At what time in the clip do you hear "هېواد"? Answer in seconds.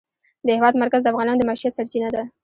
0.57-0.73